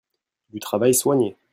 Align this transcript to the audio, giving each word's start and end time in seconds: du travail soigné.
du 0.49 0.59
travail 0.59 0.93
soigné. 0.95 1.35